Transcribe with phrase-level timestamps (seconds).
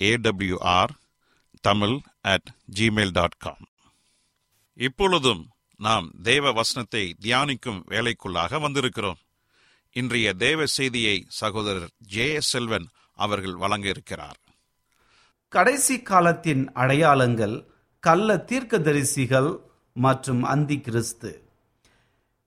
[0.00, 0.92] AWR
[1.60, 3.66] Tamil at Gmail dot com
[4.76, 5.42] இப்பொழுதும்
[5.76, 9.20] நாம் தேவ வசனத்தை தியானிக்கும் வேலைக்குள்ளாக வந்திருக்கிறோம்.
[9.92, 14.38] இன்றைய தேவ செய்தியை சகோதரர் ஜே செல்வன் அவர்கள் வழங்க இருக்கிறார்
[15.48, 17.56] கடைசி காலத்தின் அடையாளங்கள்
[18.00, 19.50] கள்ள தீர்க்கதரிசிகள்
[19.96, 21.30] மற்றும் அந்தி கிறிஸ்து.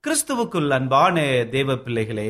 [0.04, 2.30] கிறிஸ்துவுக்குள் அன்பான தேவ பிள்ளைகளே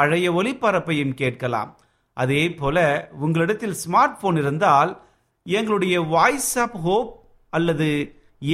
[0.00, 1.70] பழைய ஒலிபரப்பையும் கேட்கலாம்.
[2.16, 2.78] அதே போல
[3.24, 4.92] உங்களிடத்தில் ஸ்மார்ட் போன் இருந்தால்
[5.46, 7.12] எங்களுடைய வாய்ஸ் ஆப் ஹோப்
[7.56, 7.88] அல்லது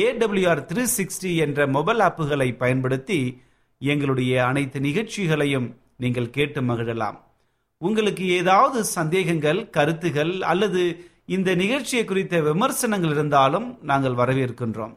[0.03, 3.21] ஏடபிள்யூஆர் த்ரீ சிக்ஸ்டி என்ற மொபைல் ஆப்புகளை பயன்படுத்தி
[3.81, 5.69] எங்களுடைய அனைத்து நிகழ்ச்சிகளையும்
[6.03, 7.19] நீங்கள் கேட்டு மகிழலாம்.
[7.83, 10.83] உங்களுக்கு ஏதாவது சந்தேகங்கள் கருத்துகள் அல்லது
[11.37, 14.95] இந்த நிகழ்ச்சியை குறித்த விமர்சனங்கள் இருந்தாலும் நாங்கள் வரவேற்கின்றோம்.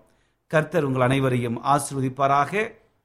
[0.51, 2.53] கர்த்தர் உங்கள் அனைவரையும் ஆசிர்வதிப்பாராக.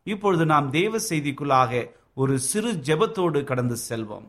[0.06, 1.72] இப்பொழுது நாம் தேவ செய்திக்குள்ளாக
[2.14, 4.26] ஒரு சிறு ஜெபத்தோடு கடந்து செல்வோம்.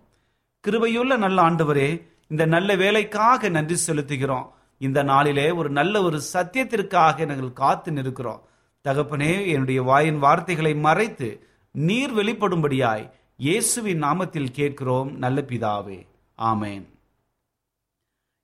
[0.67, 1.89] கிருபையுள்ள நல்ல ஆண்டவரே
[2.27, 4.47] இந்த நல்ல வேலைக்காக நன்றி செலுத்துகிறோம்.
[4.77, 8.41] இந்த நாளிலே ஒரு நல்ல ஒரு சத்தியத்திற்காக நாங்கள் காத்து நிற்கிறோம்.
[8.87, 16.05] தகப்பனே என்னுடைய வாயின் வார்த்தைகளை மறைத்து நீர் வெளிப்படும்படியாய் இயேசுவின் நாமத்தில் கேட்கிறோம் நல்ல பிதாவே.
[16.37, 16.83] ஆமேன்.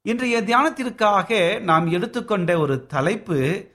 [0.02, 3.70] இன்றைய தியானத்திற்காக நாம் எடுத்துக்கொண்ட ஒரு தலைப்பு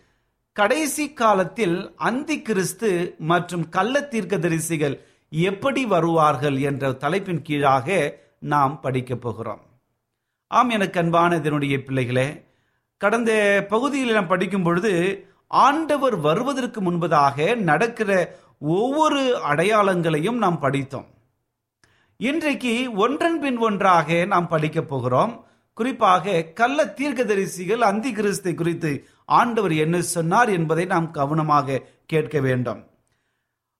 [0.52, 5.00] கடைசி காலத்தில் அந்தி கிறிஸ்து மற்றும் கள்ள தீர்க்கதரிசிகள்
[5.36, 9.60] எப்படி வருவார்கள் என்ற தலைப்பின் கீழாக நாம் படிக்கப் போகிறோம்.
[10.46, 12.44] ஆம் எனக்கு அன்பான இதனுடைய பிள்ளைகளே
[12.96, 14.92] கடந்த பகுதியில் நாம் படிக்கும் பொழுது
[15.48, 21.06] ஆண்டவர் வருவதற்கு முன்பதாக நடக்கிற ஒவ்வொரு அடையாளங்களையும் நாம் படித்தோம்.
[22.16, 25.44] இன்றைக்கு ஒன்றன் பின் ஒன்றாக நாம் படிக்கப் போகிறோம்.
[25.74, 32.86] குறிப்பாக கள்ள தீர்க்கதரிசிகள் அந்தி கிறிஸ்தை குறித்து ஆண்டவர் என்ன சொன்னார் என்பதை நாம் கவனமாக கேட்க வேண்டும்.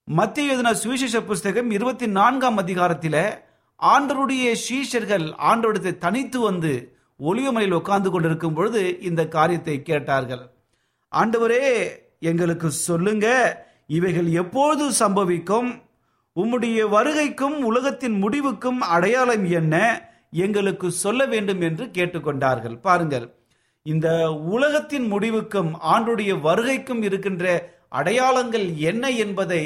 [0.07, 3.17] மத்திய எழுதின சுவிசேஷ புஸ்தகம் இருபத்தி நான்காம் அதிகாரத்தில்
[3.79, 6.71] ஆண்டருடைய சீஷர்கள் ஆண்டோடத்தை தனித்து வந்து
[7.19, 10.43] ஒளியமலையில் உட்கார்ந்து கொண்டிருக்கும் பொழுது இந்த காரியத்தை கேட்டார்கள்.
[11.11, 11.63] ஆண்டவரே
[12.19, 13.27] எங்களுக்கு சொல்லுங்க
[13.87, 15.69] இவைகள் எப்போது சம்பவிக்கும்?
[16.35, 19.75] உம்முடைய வருகைக்கும் உலகத்தின் முடிவுக்கும் அடையாளம் என்ன?
[20.45, 22.77] எங்களுக்கு சொல்ல வேண்டும் என்று கேட்டுக்கொண்டார்கள்.
[22.79, 23.27] பாருங்கள்
[23.85, 29.61] இந்த உலகத்தின் முடிவுக்கும் ஆண்டுடைய வருகைக்கும் இருக்கின்ற அடையாளங்கள் என்ன என்பதை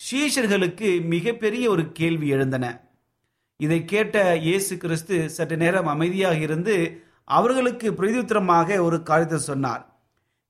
[0.00, 2.66] சீஷர்களுக்கு மிகப்பெரிய ஒரு கேள்வி எழுந்தன.
[3.60, 6.74] இதை கேட்ட இயேசு கிறிஸ்து சற்று நேரம் அமைதியாக இருந்து
[7.38, 9.82] அவர்களுக்கு பிரதித்திரமாக ஒரு காரியத்தை சொன்னார்.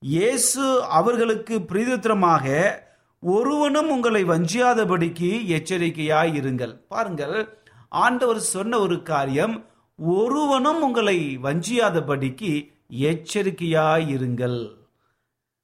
[0.03, 0.65] இயேசு
[0.99, 2.57] அவர்களுக்கு பிரதித்திரமாக
[3.23, 6.75] ஒருவனும் உங்களை வஞ்சியாதபடிக்கு எச்சரிக்கையாய் இருங்கள்.
[6.93, 7.37] பாருங்கள்
[8.05, 9.55] ஆண்டவர் சொன்ன ஒரு காரியம்
[9.99, 12.53] ஒருவனும் உங்களை வஞ்சியாதபடிக்கு
[13.13, 14.61] எச்சரிக்கையாய் இருங்கள்.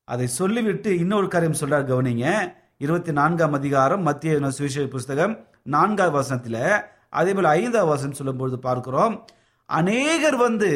[0.09, 2.27] அதை சொல்லிவிட்டு இன்னொரு காரியம் சொல்றார் கவனிங்க.
[2.83, 5.35] இருபத்தி நான்காம் அதிகாரம் மத்திய சுவிசேஷ புஸ்தகம்
[5.75, 6.63] நான்காவது வசனத்தில்
[7.19, 9.15] அதே போல் ஐந்தாவது வசனம் சொல்லும்பொழுது பார்க்கிறோம்
[9.69, 10.71] அநேகர் வந்து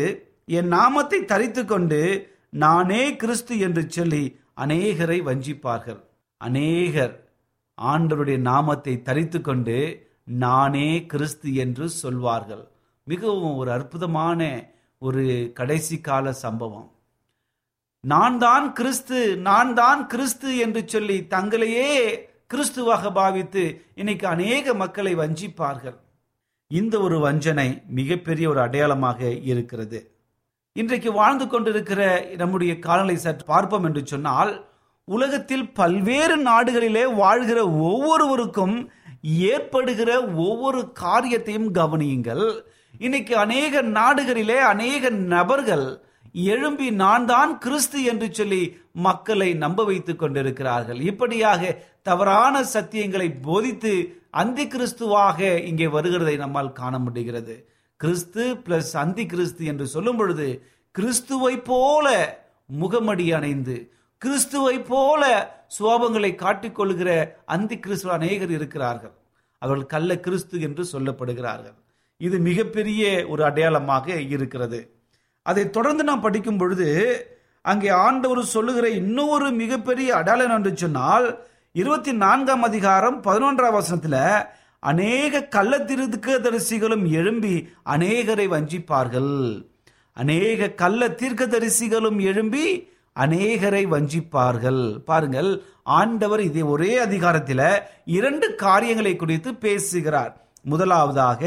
[0.59, 2.01] என் நாமத்தை தரித்து கொண்டு
[2.65, 4.23] நானே கிறிஸ்து என்று சொல்லி
[4.65, 6.01] அநேகரை வஞ்சிப்பார்கள்.
[6.41, 7.15] அநேகர்
[7.79, 9.79] ஆண்டவருடைய நாமத்தை தரித்து கொண்டு
[10.25, 12.65] நானே கிறிஸ்து என்று சொல்வார்கள்.
[13.07, 14.41] மிகவும் ஒரு அற்புதமான
[15.03, 16.89] ஒரு கடைசி கால சம்பவம்.
[18.13, 21.89] நான் தான் கிறிஸ்து நான் தான் கிறிஸ்து என்று சொல்லி தங்களையே
[22.53, 23.63] கிறிஸ்துவாக பாவித்து
[23.95, 25.97] இன்னைக்கு அநேக மக்களை வஞ்சிப்பார்கள்.
[26.71, 27.67] இந்த ஒரு வஞ்சனை
[27.99, 29.99] மிகப்பெரிய ஒரு அடையாளமாக இருக்கிறது.
[30.73, 32.01] இன்றைக்கு வாழ்ந்து கொண்டிருக்கிற
[32.37, 34.53] நம்முடைய காலநிலை சற்று பார்ப்போம் என்று சொன்னால்
[35.05, 37.59] உலகத்தில் பல்வேறு நாடுகளிலே வாழ்கிற
[37.91, 38.77] ஒவ்வொருவருக்கும்
[39.53, 40.11] ஏற்படுகிற
[40.47, 42.47] ஒவ்வொரு காரியத்தையும் கவனியுங்கள்.
[42.99, 45.87] இன்னைக்கு அநேக நாடுகளிலே அநேக நபர்கள்
[46.53, 48.63] எழும்பி நான் தான் கிறிஸ்து என்று சொல்லி
[49.07, 51.01] மக்களை நம்ப வைத்துக் கொண்டிருக்கிறார்கள்.
[51.11, 51.63] இப்படியாக
[52.03, 53.93] தவறான சத்தியங்களை போதித்து
[54.31, 55.41] அந்தி கிறிஸ்துவாக
[55.71, 57.55] இங்கே வருகிறதை நம்மால் காண முடிகிறது.
[58.01, 60.49] கிறிஸ்து பிளஸ் அந்தி கிறிஸ்து என்று சொல்லும் பொழுது
[60.95, 62.07] கிறிஸ்துவை போல
[62.81, 63.77] முகமடி அணைந்து
[64.23, 65.23] கிறிஸ்துவை போல
[65.79, 67.11] சுவாபங்களை காட்டிக்கொள்கிற
[67.45, 69.15] அந்தி கிறிஸ்துவ அநேகர் இருக்கிறார்கள்.
[69.63, 71.77] அவர்கள் கள்ள கிறிஸ்து என்று சொல்லப்படுகிறார்கள்.
[72.21, 74.81] இது மிகப்பெரிய ஒரு அடையாளமாக இருக்கிறது.
[75.47, 76.89] அதை தொடர்ந்து நாம் படிக்கும் பொழுது
[77.63, 81.27] அங்கே ஆண்டவர் சொல்லுகிற இன்னொரு மிகப்பெரிய அடையாளம் என்று சொன்னால்
[81.73, 84.17] இருபத்தி நான்காம் அதிகாரம் பதினொன்றாம் வசனத்துல
[84.81, 89.35] அநேக கள்ள தரிசிகளும் எழும்பி அநேகரை வஞ்சிப்பார்கள்.
[90.13, 92.67] அநேக கள்ள தீர்க்கதரிசிகளும் எழும்பி
[93.15, 94.83] அநேகரை வஞ்சிப்பார்கள்.
[95.11, 95.51] பாருங்கள்
[95.83, 97.69] ஆண்டவர் இதை ஒரே அதிகாரத்தில்
[98.19, 100.35] இரண்டு காரியங்களை குறித்து பேசுகிறார்.
[100.63, 101.43] முதலாவதாக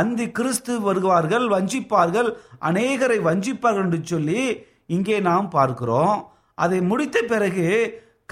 [0.00, 2.30] அந்தி கிறிஸ்து வருவார்கள் வஞ்சிப்பார்கள்
[2.68, 4.40] அநேகரை வஞ்சிப்பார்கள் என்று சொல்லி
[4.94, 6.16] இங்கே நாம் பார்க்கிறோம்.
[6.58, 7.66] அதை முடித்த பிறகு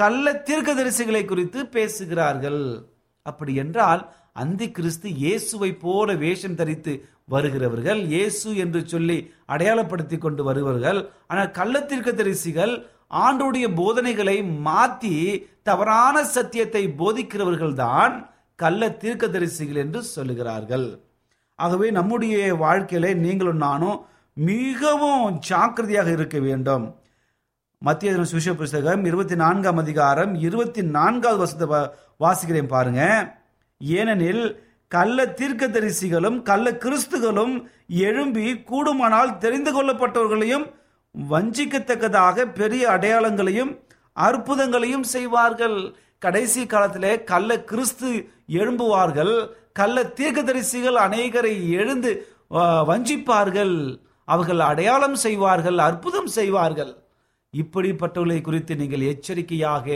[0.00, 2.62] கள்ள தீர்க்கதரிசிகளை குறித்து பேசுகிறார்கள்.
[3.26, 4.02] அப்படி என்றால்
[4.42, 6.92] அந்தி கிறிஸ்து இயேசுவை போல வேஷம் தரித்து
[7.32, 9.16] வருகிறவர்கள் இயேசு என்று சொல்லி
[9.54, 11.00] அடையாளப்படுத்தி கொண்டு வருவார்கள்
[11.30, 12.74] ஆனால் கள்ளத்திற்க தரிசிகள்
[13.24, 15.14] ஆண்டுடைய போதனைகளை மாற்றி
[15.68, 18.14] தவறான சத்தியத்தை போதிக்கிறவர்கள் தான்
[18.58, 20.86] கள்ள தீர்க்கதரிசிகள் என்று சொல்லுகிறார்கள்.
[21.56, 26.96] ஆகவே நம்முடைய வாழ்க்கையில நீங்களும் நானும் மிகவும் ஜாக்கிரதையாக இருக்க வேண்டும்.
[27.78, 31.78] மத்திய சுவிச புஸ்தகம் இருபத்தி நான்காம் அதிகாரம் இருபத்தி நான்காவது வருஷத்தை
[32.20, 33.02] வாசிக்கிறேன் பாருங்க.
[33.78, 40.66] ஏனெனில் கள்ள தீர்க்க தரிசிகளும் கள்ள கிறிஸ்துகளும் எழும்பி கூடுமானால் தெரிந்து கொள்ளப்பட்டவர்களையும்
[41.30, 43.78] வஞ்சிக்கத்தக்கதாக பெரிய அடையாளங்களையும்
[44.16, 45.94] அற்புதங்களையும் செய்வார்கள்.
[46.18, 49.48] கடைசி காலத்திலே கள்ள கிறிஸ்து எழும்புவார்கள்.
[49.78, 52.10] கள்ள தீர்க்கதரிசிகள் அநேகரை எழுந்து
[52.90, 53.76] வஞ்சிப்பார்கள்.
[54.28, 56.92] அவர்கள் அடையாளம் செய்வார்கள் அற்புதம் செய்வார்கள்.
[57.54, 59.86] இப்படிப்பட்டவர்களை குறித்து நீங்கள் எச்சரிக்கையாக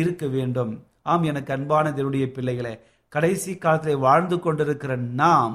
[0.00, 0.72] இருக்க வேண்டும்.
[1.12, 2.74] ஆம் எனக்கு அன்பான தேவனுடைய பிள்ளைகளை
[3.12, 5.54] கடைசி காலத்தில் வாழ்ந்து கொண்டிருக்கிற நாம்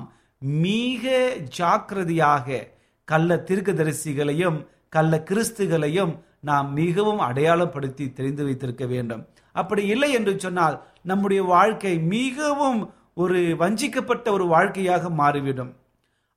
[0.66, 1.14] மிக
[1.60, 2.66] ஜாக்கிரதையாக
[3.08, 4.58] கள்ள தீர்க்கதரிசிகளையும்
[4.96, 6.14] கள்ள கிறிஸ்துகளையும்
[6.50, 9.24] நாம் மிகவும் அடையாளப்படுத்தி தெரிந்து வைத்திருக்க வேண்டும்.
[9.62, 10.76] அப்படி இல்லை என்று சொன்னால்
[11.10, 12.80] நம்முடைய வாழ்க்கை மிகவும்
[13.22, 15.70] ஒரு வஞ்சிக்கப்பட்ட ஒரு வாழ்க்கையாக மாறிவிடும்.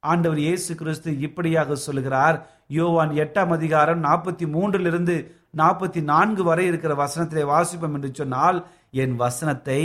[0.02, 2.36] ஆண்டவர் இயேசு கிறிஸ்து இப்படியாக சொல்லுகிறார்.
[2.76, 5.16] யோவான் எட்டாம் அதிகாரம் நாற்பத்தி மூன்றிலிருந்து
[5.60, 8.58] நாற்பத்தி நான்கு வரை இருக்கிற வசனத்திலே வாசிப்போம் என்று சொன்னால்
[9.02, 9.80] என் வசனத்தை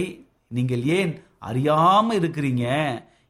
[0.57, 1.11] நீங்கள் ஏன்
[1.49, 2.67] அறியாம இருக்கிறீங்க?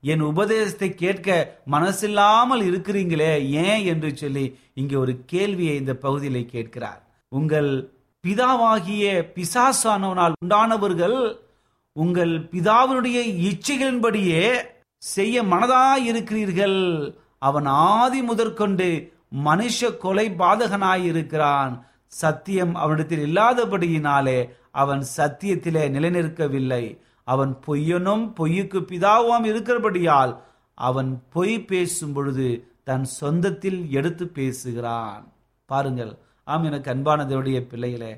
[0.03, 1.29] என் உபதேசத்தை கேட்க
[1.75, 3.33] மனசில்லாமல் இருக்கிறீங்களே?
[3.65, 4.45] ஏன் என்று சொல்லி
[4.81, 7.01] இங்கே ஒரு கேள்வியை இந்த பகுதியில் கேட்கிறார்.
[7.31, 7.71] உங்கள்
[8.23, 9.05] பிதாவாகிய
[9.37, 11.17] பிசாசானவனால் உண்டானவர்கள்
[11.95, 13.17] உங்கள் பிதாவினுடைய
[13.49, 14.45] இச்சைகளின்படியே
[14.97, 16.79] செய்ய மனதாய் இருக்கிறீர்கள்
[17.39, 18.87] அவன் ஆதி முதற்கொண்டு
[19.45, 21.73] மனுஷ கொலை பாதகனாய் இருக்கிறான்
[22.13, 24.39] சத்தியம் அவனிடத்தில் இல்லாதபடியினாலே
[24.71, 26.83] அவன் சத்தியத்திலே நிலைநிற்கவில்லை.
[27.27, 30.33] அவன் பொய்யனும் பொய்யுக்கு பிதாவும் இருக்கிறபடியால்
[30.77, 32.47] அவன் பொய் பேசும் பொழுது
[32.83, 35.23] தன் சொந்தத்தில் எடுத்து பேசுகிறான்.
[35.69, 36.13] பாருங்கள்
[36.47, 38.13] ஆம் எனக்கு அன்பானதோடைய பிள்ளைகளே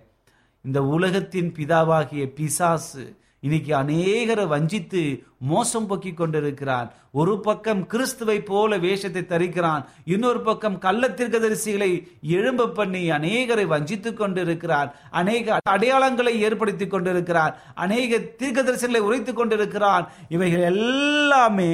[0.66, 3.06] இந்த உலகத்தின் பிதாவாகிய பிசாசு
[3.48, 5.02] இன்னைக்கு அநேகரை வஞ்சித்து
[5.50, 6.88] மோசம் பொக்கி கொண்டிருக்கிறான்.
[7.20, 9.84] ஒரு பக்கம் கிறிஸ்துவை போல வேஷத்தை தரிக்கிறான்.
[10.14, 11.90] இன்னொரு பக்கம் கள்ளத்திற்கதரிசிகளை
[12.38, 14.90] எழும்ப பண்ணி அநேகரை வஞ்சித்து கொண்டிருக்கிறான்.
[15.22, 17.54] அநேக அடையாளங்களை ஏற்படுத்தி கொண்டிருக்கிறான்.
[17.86, 20.08] அநேக தீர்க்கதரிசிகளை உரைத்து கொண்டிருக்கிறான்.
[20.36, 21.74] இவைகள் எல்லாமே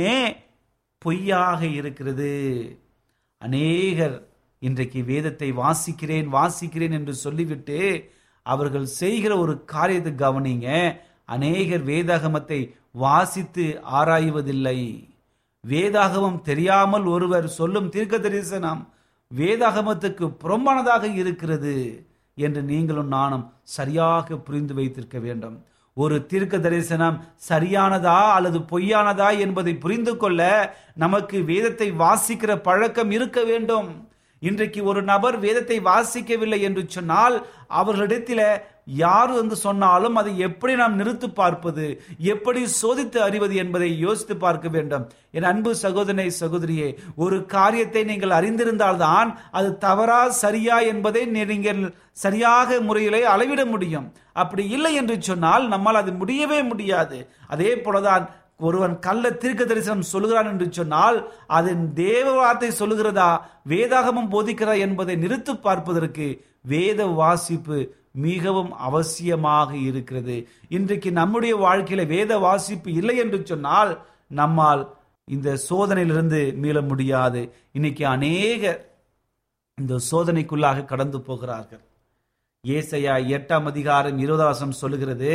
[1.06, 2.32] பொய்யாக இருக்கிறது.
[3.42, 4.18] அநேகர்
[4.68, 7.80] இன்றைக்கு வேதத்தை வாசிக்கிறேன் வாசிக்கிறேன் என்று சொல்லிவிட்டு
[8.46, 10.70] அவர்கள் செய்கிற ஒரு காரியத்தை கவனிங்க.
[11.26, 12.60] அநேகர் வேதாகமத்தை
[12.92, 13.66] வாசித்து
[14.00, 14.80] ஆராய்வதில்லை.
[15.64, 18.82] வேதாகமம் தெரியாமல் ஒருவர் சொல்லும் தீர்க்க தரிசனம்
[19.32, 21.76] வேதாகமத்துக்கு புறம்பானதாக இருக்கிறது
[22.38, 25.56] என்று நீங்களும் நானும் சரியாக புரிந்து வைத்திருக்க வேண்டும்.
[25.98, 27.18] ஒரு தீர்க்க தரிசனம்
[27.50, 30.42] சரியானதா அல்லது பொய்யானதா என்பதை புரிந்து கொள்ள
[30.96, 33.90] நமக்கு வேதத்தை வாசிக்கிற பழக்கம் இருக்க வேண்டும்.
[34.50, 37.36] இன்றைக்கு ஒரு நபர் வேதத்தை வாசிக்கவில்லை என்று சொன்னால்
[37.80, 38.46] அவர்களிடத்தில்
[39.02, 41.86] யார் என்று சொன்னாலும் அதை எப்படி நாம் நிறுத்து பார்ப்பது
[42.34, 45.06] எப்படி சோதித்து அறிவது என்பதை யோசித்து பார்க்க வேண்டும்.
[45.38, 46.90] என் அன்பு சகோதரனை சகோதரியே
[47.26, 51.82] ஒரு காரியத்தை நீங்கள் அறிந்திருந்தால்தான் அது தவறா சரியா என்பதை நீங்கள்
[52.26, 54.08] சரியாக முறையிலே அளவிட முடியும்.
[54.42, 57.20] அப்படி இல்லை என்று சொன்னால் நம்மால் அது முடியவே முடியாது.
[57.54, 58.26] அதே போலதான்
[58.68, 61.18] ஒருவன் கள்ள தீர்க்க தரிசனம் சொல்லுகிறான் என்று சொன்னால்
[61.58, 63.30] அதன் தேவ வார்த்தை சொல்லுகிறதா?
[63.72, 66.28] வேதாகமம் போதிக்கிறதா என்பதை நிறுத்து பார்ப்பதற்கு
[66.74, 67.78] வேத வாசிப்பு
[68.26, 70.36] மிகவும் அவசியமாக இருக்கிறது.
[70.78, 73.94] இன்றைக்கு நம்முடைய வாழ்க்கையில வேத வாசிப்பு இல்லை என்று சொன்னால்
[74.42, 74.84] நம்மால்
[75.28, 77.42] இந்த சோதனையிலிருந்து மீள முடியாது.
[77.78, 78.64] இன்னைக்கு அநேக
[79.78, 81.84] இந்த சோதனைக்குள்ளாக கடந்து போகிறார்கள்.
[82.64, 85.32] ஏசையா எட்டாம் அதிகாரம் இருபதாசம் சொல்லுகிறது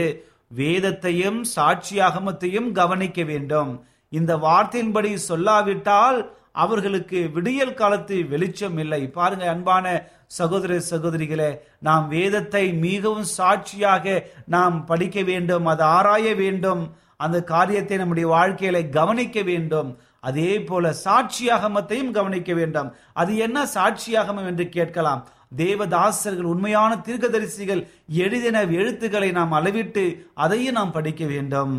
[0.51, 3.71] வேதத்தையும் சாட்சியாகமத்தையும் கவனிக்க வேண்டும்.
[4.09, 6.19] இந்த வார்த்தையின்படி சொல்லாவிட்டால்
[6.53, 9.11] அவர்களுக்கு விடியல் காலத்து வெளிச்சம் இல்லை.
[9.11, 9.87] பாருங்க அன்பான
[10.27, 16.83] சகோதர சகோதரிகளே நாம் வேதத்தை மிகவும் சாட்சியாக நாம் படிக்க வேண்டும் அது ஆராய வேண்டும்
[17.17, 19.91] அந்த காரியத்தை நம்முடைய வாழ்க்கையில கவனிக்க வேண்டும்.
[20.21, 22.89] அதே போல சாட்சியாகமத்தையும் கவனிக்க வேண்டும்.
[23.13, 25.23] அது என்ன சாட்சியாகமம் என்று கேட்கலாம்.
[25.53, 27.83] தேவதாசர்கள் உண்மையான தீர்க்கதரிசிகள்
[28.25, 31.77] எழுதின எழுத்துக்களை நாம் அளவிட்டு அதையும் நாம் படிக்க வேண்டும்.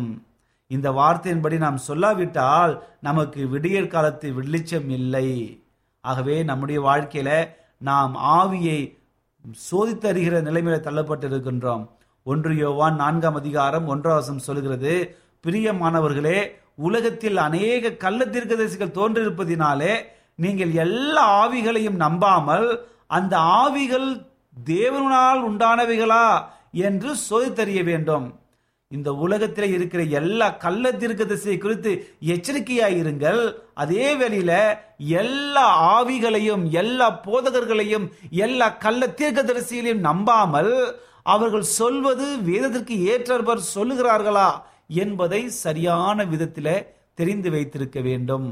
[0.70, 5.28] இந்த வார்த்தையின்படி நாம் சொல்லாவிட்டால் நமக்கு விடியற் காலத்து வெளிச்சம் இல்லை.
[6.04, 7.30] ஆகவே நம்முடைய வாழ்க்கையில
[7.80, 8.80] நாம் ஆவியை
[9.70, 11.84] சோதித்தறிகிற நிலைமையில தள்ளப்பட்டு இருக்கின்றோம்
[12.26, 14.94] ஒன்று யோவான் நான்காம் அதிகாரம் ஒன்றாவசம் சொல்கிறது
[15.44, 16.38] பிரியமானவர்களே
[16.88, 19.94] உலகத்தில் அநேக கள்ள தீர்க்கதரிசிகள் தோன்றிருப்பதினாலே
[20.34, 22.68] நீங்கள் எல்லா ஆவிகளையும் நம்பாமல்
[23.16, 24.08] அந்த ஆவிகள்
[24.72, 26.26] தேவனால் உண்டானவைகளா
[26.86, 28.26] என்று சோதித்தறிய வேண்டும்.
[28.92, 31.90] இந்த உலகத்தில் இருக்கிற எல்லா கள்ள தீர்க்கதரிசியை குறித்து
[32.34, 33.42] எச்சரிக்கையாயிருங்கள்
[33.82, 34.52] அதே வேளையில
[35.20, 38.06] எல்லா ஆவிகளையும் எல்லா போதகர்களையும்
[38.46, 40.74] எல்லா கள்ள தீர்க்கதரிசிகளையும் நம்பாமல்
[41.34, 44.48] அவர்கள் சொல்வது வேதத்திற்கு ஏற்றவர் சொல்லுகிறார்களா
[45.02, 46.74] என்பதை சரியான விதத்தில்
[47.20, 48.48] தெரிந்து வைத்திருக்க வேண்டும்.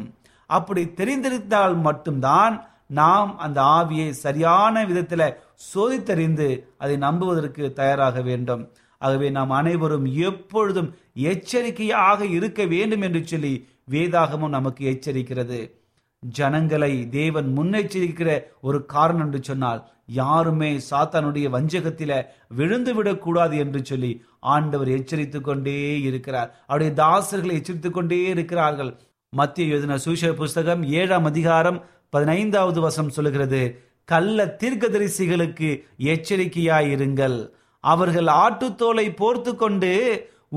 [0.50, 2.54] அப்படி தெரிந்திருந்தால் மட்டும்தான்
[2.88, 5.35] நாம் அந்த ஆவியை சரியான விதத்தில்
[5.75, 8.62] சோதித்தறிந்து அதை நம்புவதற்கு தயாராக வேண்டும்.
[8.99, 15.61] ஆகவே நாம் அனைவரும் எப்பொழுதும் எச்சரிக்கையாக இருக்க வேண்டும் என்று சொல்லி வேதாகமும் நமக்கு எச்சரிக்கிறது.
[16.20, 24.88] ஜனங்களை தேவன் முன்னெச்சரிக்கிற ஒரு காரணம் என்று சொன்னால் யாருமே சாத்தானுடைய வஞ்சகத்தில விழுந்து விடக்கூடாது என்று சொல்லி ஆண்டவர்
[24.88, 26.55] எச்சரித்துக் கொண்டே இருக்கிறார்.
[26.66, 28.92] அவருடைய தாசர்களை எச்சரித்துக் கொண்டே இருக்கிறார்கள்.
[29.31, 33.61] மத்திய எழுதின சுவிசேஷ புஸ்தகம் ஏழாம் அதிகாரம் பதினைந்தாவது வசம் சொல்லுகிறது
[34.09, 35.71] கள்ள தீர்க்கதரிசிகளுக்கு
[36.12, 37.38] எச்சரிக்கையாயிருங்கள்.
[37.85, 39.92] அவர்கள் ஆட்டுத்தோலை போர்த்து கொண்டு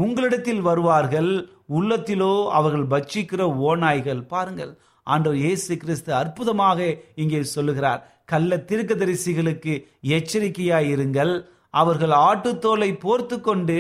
[0.04, 1.32] உங்களிடத்தில் வருவார்கள்.
[1.78, 4.22] உள்ளத்திலோ அவர்கள் பட்சிக்கிற ஓநாய்கள்.
[4.34, 4.72] பாருங்கள்
[5.08, 6.80] ஆண்டவர் இயேசு கிறிஸ்து அற்புதமாக
[7.24, 9.74] இங்கே சொல்லுகிறார் கள்ள தீர்க்கதரிசிகளுக்கு
[10.18, 11.34] எச்சரிக்கையாயிருங்கள்.
[11.82, 13.80] அவர்கள் ஆட்டுத்தோலை போர்த்து கொண்டு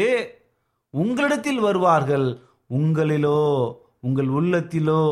[0.93, 2.27] உங்களிடத்தில் வருவார்கள்.
[2.79, 3.39] உங்களிலோ
[4.07, 5.03] உங்கள் உள்ளத்திலோ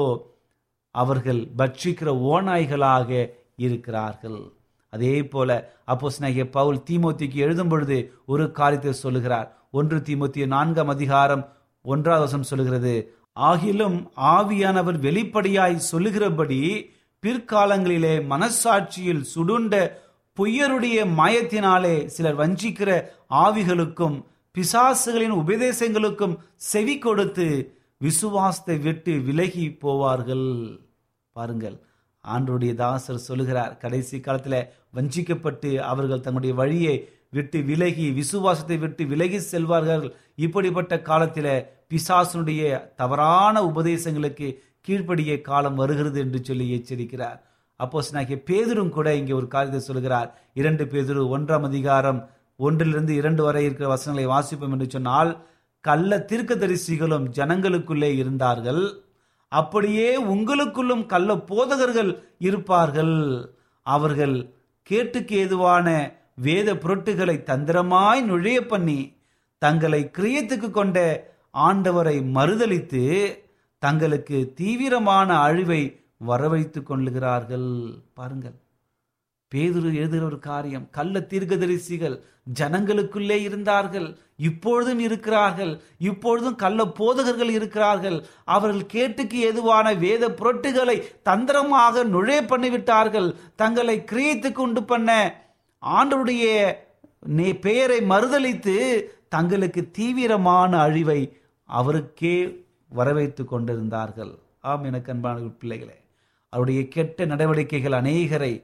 [0.92, 4.52] அவர்கள் பட்சிக்கிற ஓநாய்களாக இருக்கிறார்கள்.
[4.90, 9.58] அதே போல அப்போஸ் பவுல் தீமோத்திக்கு எழுதும் பொழுது ஒரு காரியத்தை சொல்லுகிறார்.
[9.72, 13.14] ஒன்று தீமோத்திய நான்காம் அதிகாரம் ஒன்றாவது வசம் சொல்லுகிறது.
[13.36, 16.92] ஆகிலும் ஆவியானவர் வெளிப்படையாய் சொல்லுகிறபடி
[17.24, 19.92] பிற்காலங்களிலே மனசாட்சியில் சுடுண்ட
[20.38, 24.24] பொய்யருடைய மாயத்தினாலே சிலர் வஞ்சிக்கிற ஆவிகளுக்கும்
[24.56, 30.48] பிசாசுகளின் உபதேசங்களுக்கும் செவி கொடுத்து விசுவாசத்தை விட்டு விலகி போவார்கள்.
[31.36, 31.78] பாருங்கள்
[32.26, 36.96] ஆண்டருடைய தாசர் சொல்லுகிறார் கடைசி காலத்தில் வஞ்சிக்கப்பட்டு அவர்கள் தங்களுடைய வழியை
[37.38, 40.06] விட்டு விலகி விசுவாசத்தை விட்டு விலகி செல்வார்கள்.
[40.46, 41.54] இப்படிப்பட்ட காலத்தில்
[41.92, 42.64] பிசாசனுடைய
[43.02, 44.48] தவறான உபதேசங்களுக்கு
[44.88, 47.40] கீழ்ப்படிய காலம் வருகிறது என்று சொல்லி எச்சரிக்கிறார்.
[47.80, 50.30] அப்போ நாகிய பேதரும் கூட இங்கே ஒரு காரியத்தை சொல்கிறார்
[50.62, 52.20] இரண்டு பேதரு ஒன்றாம் அதிகாரம்
[52.60, 55.32] ஒன்றிலிருந்து இரண்டு வரை இருக்கிற வசனங்களை வாசிப்போம் என்று சொன்னால்
[55.82, 59.04] கள்ள தீர்க்கதரிசிகளும் ஜனங்களுக்குள்ளே இருந்தார்கள்.
[59.48, 63.16] அப்படியே உங்களுக்குள்ளும் கள்ள போதகர்கள் இருப்பார்கள்.
[63.82, 65.88] அவர்கள் கேட்டுக்கு ஏதுவான
[66.36, 69.16] வேத புரட்டுகளை தந்திரமாய் நுழைய பண்ணி
[69.58, 70.98] தங்களை கிரியத்துக்கு கொண்ட
[71.54, 73.04] ஆண்டவரை மறுதளித்து
[73.80, 77.70] தங்களுக்கு தீவிரமான அழிவை வரவைத்துக் கொள்ளுகிறார்கள்.
[78.14, 78.58] பாருங்கள்.
[79.56, 82.20] பேதுரு எழுதுகிற ஒரு காரியம் கள்ள தீர்க்கதரிசிகள்
[82.54, 92.42] ஜனங்களுக்குள்ளே இருந்தார்கள் இப்பொழுதும் இருக்கிறார்கள் இப்பொழுதும் கள்ள போதகர்கள் இருக்கிறார்கள் அவர்கள் கேட்டுக்கு எதுவான வேத புரட்டுகளை தந்திரமாக நுழைய
[92.42, 95.40] பண்ணிவிட்டார்கள் தங்களை கிரியத்துக்கு உண்டு பண்ண
[95.84, 96.46] ஆண்டருடைய
[97.62, 98.78] பெயரை மறுதளித்து
[99.30, 104.40] தங்களுக்கு தீவிரமான அழிவை அவருக்கே வரவைத்து கொண்டிருந்தார்கள்.
[104.62, 105.98] ஆம் எனக்கு அன்பான பிள்ளைகளே
[106.50, 108.64] அவருடைய கெட்ட நடவடிக்கைகள் அநேகரை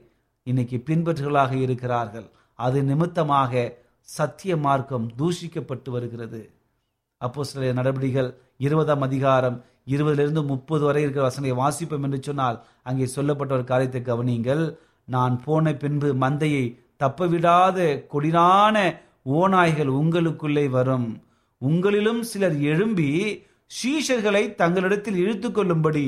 [0.50, 2.26] இன்னைக்கு பின்பற்றுகளாக இருக்கிறார்கள்.
[2.58, 3.52] அது நிமித்தமாக
[4.08, 6.40] சத்திய மார்க்கம் தூஷிக்கப்பட்டு வருகிறது.
[7.20, 8.30] அப்போ சில நடவடிக்கைகள்
[8.66, 9.56] இருபதாம் அதிகாரம்
[9.94, 14.64] இருபதிலிருந்து முப்பது வரை இருக்கிற வசனை வாசிப்போம் என்று சொன்னால் அங்கே சொல்லப்பட்ட ஒரு காரியத்தை கவனியுங்கள்.
[15.14, 16.64] நான் போன பின்பு மந்தையை
[17.02, 17.78] தப்பவிடாத
[18.12, 18.76] கொடினான
[19.40, 21.08] ஓநாய்கள் உங்களுக்குள்ளே வரும்.
[21.62, 23.10] உங்களிலும் சிலர் எழும்பி
[23.70, 26.06] சீஷர்களை தங்களிடத்தில் இழுத்து கொள்ளும்படி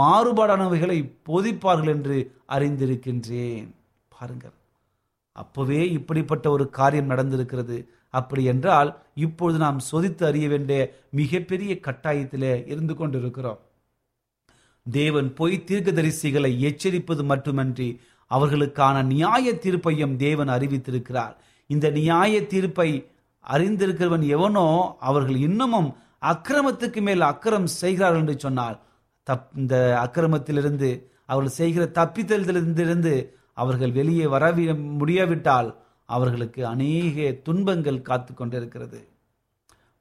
[0.00, 0.98] மாறுபாடானவைகளை
[1.28, 2.16] போதிப்பார்கள் என்று
[2.54, 3.68] அறிந்திருக்கின்றேன்.
[4.18, 4.56] பாருங்கள்.
[5.36, 7.76] அப்போவே இப்படிப்பட்ட ஒரு காரியம் நடந்திருக்கிறது.
[8.08, 10.78] அப்படி என்றால் இப்பொழுது நாம் சோதித்து அறிய வேண்டிய
[11.10, 13.60] மிகப்பெரிய கட்டாயத்திலே இருந்து கொண்டிருக்கிறோம்.
[14.86, 17.88] தேவன் பொய் தீர்க்கதரிசிகளை எச்சரிப்பது மட்டுமன்றி
[18.30, 21.34] அவர்களுக்கான நியாய தீர்ப்பையும் தேவன் அறிவித்திருக்கிறார்.
[21.70, 22.90] இந்த நியாய தீர்ப்பை
[23.44, 25.90] அறிந்திருக்கிறவன் எவனோ அவர்கள் இன்னமும்
[26.22, 28.76] அக்கிரமத்துக்கு மேல் அக்கிரம் செய்கிறார்கள் என்று சொன்னால்
[29.26, 30.90] தப் இந்த அக்கிரமத்திலிருந்து
[31.24, 33.14] அவர்கள் செய்கிற தப்பித்தலிலிருந்து
[33.62, 34.44] அவர்கள் வெளியே வர
[35.00, 35.68] முடியாவிட்டால்
[36.08, 39.00] அவர்களுக்கு அநேக துன்பங்கள் காத்து கொண்டிருக்கிறது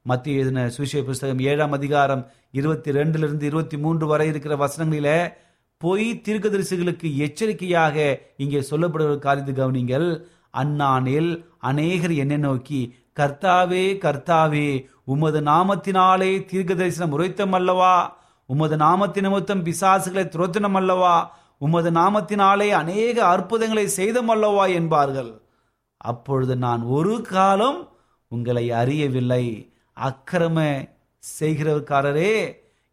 [0.05, 5.09] மத்திய எழுதின சுவிசேஷ புஸ்தகம் ஏழாம் அதிகாரம் இருபத்தி ரெண்டிலிருந்து இருபத்தி மூன்று வரை இருக்கிற வசனங்களில
[5.81, 7.95] பொய் தீர்க்கதரிசிகளுக்கு எச்சரிக்கையாக
[8.37, 10.07] இங்கே சொல்லப்படுகிற காரியத்தை கவனிங்கள்.
[10.57, 11.31] அந்நானில்
[11.69, 12.79] அநேகர் என்னை நோக்கி
[13.19, 14.67] கர்த்தாவே கர்த்தாவே
[15.05, 17.93] உமது நாமத்தினாலே தீர்க்க தரிசனம் உரைத்தம் அல்லவா?
[18.49, 21.15] உமது நாமத்தின் நிமித்தம் பிசாசுகளை துரத்தினம் அல்லவா
[21.61, 25.31] உமது நாமத்தினாலே அநேக அற்புதங்களை செய்தமல்லவா என்பார்கள்.
[26.11, 27.79] அப்பொழுது நான் ஒரு காலம்
[28.31, 29.45] உங்களை அறியவில்லை.
[29.97, 30.57] அக்கிரம
[31.23, 32.33] செய்கிறவர்காரரே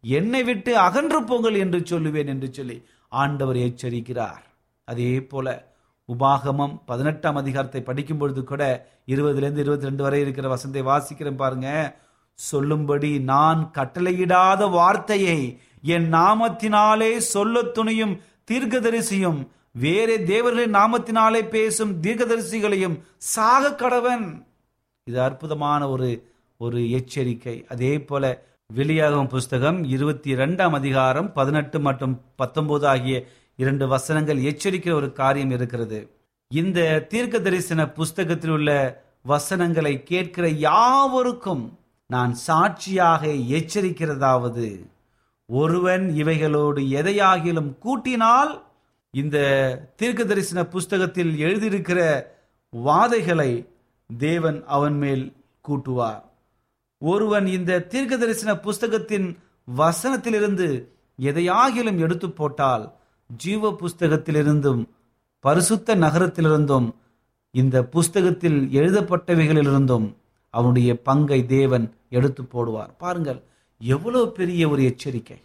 [0.03, 2.77] என்னை விட்டு அகன்று போங்கள் என்று சொல்லுவேன் என்று சொல்லி
[3.11, 4.43] ஆண்டவர் எச்சரிக்கிறார்.
[4.87, 5.47] அதே போல
[6.09, 8.63] உபாகமம் பதினெட்டாம் அதிகாரத்தை படிக்கும் பொழுது கூட
[9.13, 11.69] இருபதுலேருந்து இருபத்தி ரெண்டு வரை இருக்கிற வசந்தை வாசிக்கிறேன் பாருங்க.
[12.39, 15.39] சொல்லும்படி நான் கட்டளையிடாத வார்த்தையை
[15.95, 18.15] என் நாமத்தினாலே சொல்ல துணியும்
[18.51, 19.39] தீர்க்கதரிசியும்
[19.83, 24.25] வேறே தேவர்களின் நாமத்தினாலே பேசும் தீர்க்கதரிசிகளையும் சாக கடவன்.
[25.03, 26.09] இது அற்புதமான ஒரு
[26.57, 27.55] ஒரு எச்சரிக்கை.
[27.73, 28.23] அதே போல
[28.73, 33.15] வெளியாகும் புஸ்தகம் இருபத்தி இரண்டாம் அதிகாரம் பதினெட்டு மற்றும் பத்தொன்பது ஆகிய
[33.63, 35.99] இரண்டு வசனங்கள் எச்சரிக்கிற ஒரு காரியம் இருக்கிறது.
[36.51, 36.79] இந்த
[37.11, 38.71] தீர்க்க தரிசன புஸ்தகத்தில் உள்ள
[39.33, 41.63] வசனங்களை கேட்கிற யாவருக்கும்
[42.09, 43.25] நான் சாட்சியாக
[43.57, 44.67] எச்சரிக்கிறதாவது
[45.47, 48.61] ஒருவன் இவைகளோடு எதையாகிலும் கூட்டினால்
[49.11, 49.37] இந்த
[49.95, 52.23] தீர்க்க தரிசன புஸ்தகத்தில் எழுதியிருக்கிற
[52.85, 53.67] வாதைகளை
[54.17, 55.33] தேவன் அவன் மேல்
[55.67, 56.23] கூட்டுவார்.
[56.97, 59.37] ஒருவன் இந்த தீர்க்க தரிசன புஸ்தகத்தின்
[59.77, 60.87] வசனத்திலிருந்து
[61.19, 62.93] எதையாகிலும் எடுத்து போட்டால்
[63.37, 64.89] ஜீவ புஸ்தகத்திலிருந்தும்
[65.39, 66.91] பரிசுத்த நகரத்திலிருந்தும்
[67.51, 70.15] இந்த புஸ்தகத்தில் எழுதப்பட்டவைகளிலிருந்தும்
[70.49, 72.89] அவனுடைய பங்கை தேவன் எடுத்து போடுவார்.
[72.97, 73.43] பாருங்கள்
[73.81, 75.37] எவ்வளவு பெரிய ஒரு எச்சரிக்கை?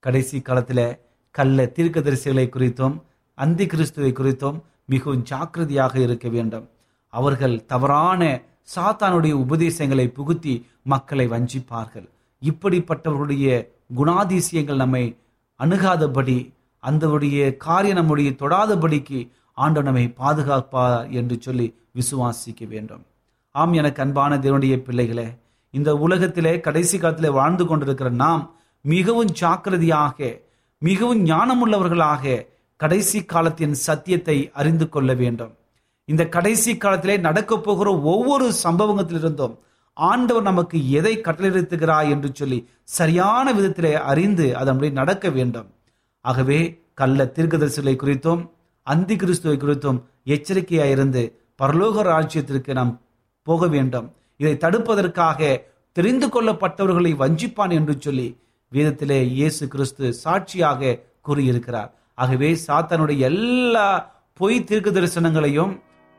[0.00, 0.98] கடைசி காலத்தில்
[1.30, 3.02] கள்ள தீர்க்கதரிசிகளை குறித்தும்
[3.34, 6.68] அந்தி கிறிஸ்துவை குறித்தும் மிகவும் ஜாக்கிரதையாக இருக்க வேண்டும்.
[7.08, 8.40] அவர்கள் தவறான
[8.76, 12.08] சாத்தானுடைய உபதேசங்களை புகுத்தி மக்களை வஞ்சிப்பார்கள்.
[12.42, 15.16] இப்படிப்பட்டவர்களுடைய குணாதிசயங்கள் நம்மை
[15.60, 16.38] அணுகாதபடி
[16.82, 23.04] அந்தவுடைய காரியம் நம்முடைய தொடாதபடிக்கு ஆண்டவர் நம்மை பாதுகாப்பார் என்று சொல்லி விசுவாசிக்க வேண்டும்.
[23.50, 25.26] ஆம் எனக்கு அன்பான தேவனுடைய பிள்ளைகளே
[25.70, 30.40] இந்த உலகத்திலே கடைசி காலத்திலே வாழ்ந்து கொண்டிருக்கிற நாம் மிகவும் ஜாக்கிரதையாக
[30.78, 35.56] மிகவும் ஞானமுள்ளவர்களாக கடைசி காலத்தின் சத்தியத்தை அறிந்து கொள்ள வேண்டும்.
[36.04, 39.58] இந்த கடைசி காலத்திலே நடக்கப் போகிற ஒவ்வொரு சம்பவத்திலிருந்தும்
[39.92, 45.68] ஆண்டவர் நமக்கு எதை கட்டளையிடுகிறார் என்று சொல்லி சரியான விதத்திலே அறிந்து அதன்படி நடக்க வேண்டும்.
[46.20, 48.50] ஆகவே கள்ள தீர்க்கதரிசிகளை குறித்தும்
[48.82, 53.00] அந்தி கிறிஸ்துவை குறித்தும் எச்சரிக்கையாயிருந்து பரலோக ராஜ்யத்திற்கு நாம்
[53.42, 54.12] போக வேண்டும்.
[54.40, 55.50] இதை தடுப்பதற்காக
[55.96, 58.28] தெரிந்து கொள்ளப்பட்டவர்களை வஞ்சிப்பான் என்று சொல்லி
[58.72, 61.90] வேதத்திலே இயேசு கிறிஸ்து சாட்சியாக கூறியிருக்கிறார்.
[62.22, 63.88] ஆகவே சாத்தனுடைய எல்லா
[64.40, 65.72] பொய் தீர்க்கு தரிசனங்களையும்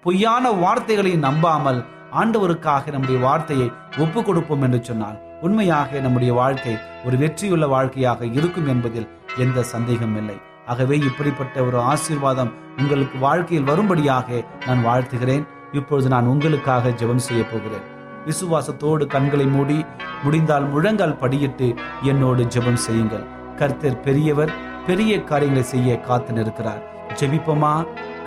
[0.06, 1.80] பொய்யான வார்த்தைகளையும் நம்பாமல்
[2.22, 3.68] ஆண்டவருக்காக நம்முடைய வார்த்தையை
[4.04, 6.74] ஒப்பு கொடுப்போம் என்று சொன்னால் உண்மையாக நம்முடைய வாழ்க்கை
[7.08, 9.08] ஒரு வெற்றியுள்ள வாழ்க்கையாக இருக்கும் என்பதில்
[9.44, 10.38] எந்த சந்தேகம் இல்லை.
[10.72, 15.48] ஆகவே இப்படிப்பட்ட ஒரு ஆசீர்வாதம் உங்களுக்கு வாழ்க்கையில் வரும்படியாக நான் வாழ்த்துகிறேன்.
[15.80, 17.86] இப்பொழுது நான் உங்களுக்காக ஜெபம் செய்ய போகிறேன்.
[18.26, 19.86] விசுவாசத்தோடு கண்களை மூடி
[20.24, 21.68] முடிந்தால் முழங்கால் படியிட்டு
[22.02, 23.26] என்னோடு ஜெபம் செய்யுங்கள்.
[23.56, 24.52] கர்த்தர் பெரியவர்
[24.88, 26.82] பெரிய காரியங்களை செய்ய காத்து நிற்கிறார்
[27.20, 27.74] ஜெபிப்போமா?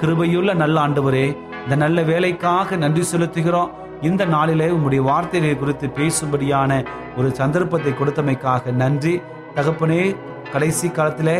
[0.01, 1.27] கிருபையுள்ள நல்ல ஆண்டவரே
[1.63, 3.71] இந்த நல்ல வேலைக்காக நன்றி செலுத்துகிறோம்.
[4.09, 9.15] இந்த நாளிலே உங்களுடைய வார்த்தைகளை குறித்து பேசும்படியான ஒரு சந்தர்ப்பத்தை கொடுத்தமைக்காக நன்றி.
[9.55, 10.17] தகப்பனே
[10.53, 11.37] கடைசி காலத்திலே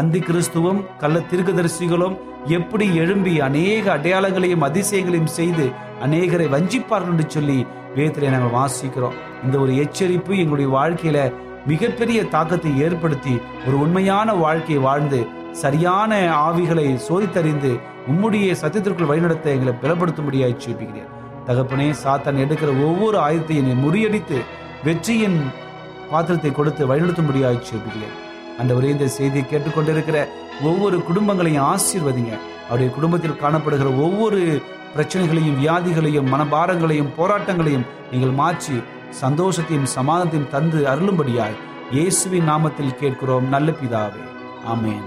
[0.00, 2.16] அந்தி கிறிஸ்துவும் கள்ள தீர்க்கதரிசிகளும்
[2.56, 5.64] எப்படி எழும்பி அநேக அடையாளங்களையும் அதிசயங்களையும் செய்து
[6.04, 7.58] அநேகரை வஞ்சிப்பார்கள் என்று சொல்லி
[7.96, 9.16] வேதத்திலே நாங்கள் வாசிக்கிறோம்.
[9.44, 11.18] இந்த ஒரு எச்சரிப்பு எங்களுடைய வாழ்க்கையில
[11.70, 13.34] மிகப்பெரிய தாக்கத்தை ஏற்படுத்தி
[13.66, 15.20] ஒரு உண்மையான வாழ்க்கையை வாழ்ந்து
[15.62, 16.12] சரியான
[16.46, 17.72] ஆவிகளை சோதித்தறிந்து
[18.12, 21.10] உம்முடைய சத்தியத்திற்குள் வழிநடத்த எங்களை பலப்படுத்தும்படியாய் ஜெபிக்கிறேன்.
[21.48, 24.38] தகப்பனே சாத்தான் எடுக்கிற ஒவ்வொரு ஆயுதத்தையும் முறியடித்து
[24.86, 25.38] வெற்றியின்
[26.12, 28.16] பாத்திரத்தை கொடுத்து வழிநடத்தும்படியாய் ஜெபிக்கிறேன்.
[28.58, 30.18] அந்த ஒரே இந்த செய்தியை கேட்டுக்கொண்டிருக்கிற
[30.62, 32.32] ஒவ்வொரு குடும்பங்களையும் ஆசீர்வதிங்க.
[32.64, 34.40] அவருடைய குடும்பத்தில் காணப்படுகிற ஒவ்வொரு
[34.94, 38.76] பிரச்சனைகளையும் வியாதிகளையும் மனபாரங்களையும் போராட்டங்களையும் நீங்கள் மாற்றி
[39.22, 41.58] சந்தோஷத்தையும் சமாதானத்தையும் தந்து அருளும்படியாய்
[41.90, 43.48] இயேசுவின் நாமத்தில் கேட்கிறோம்.
[43.48, 44.24] நல்ல பிதாவே.
[44.72, 45.06] ஆமேன்.